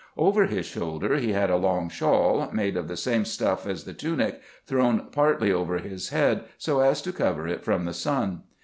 [0.17, 3.93] Over his shoulder he had a long shawl, made of the same stuff as the
[3.93, 8.41] tunic, thrown partly over lus head, so as to cover it from the sun.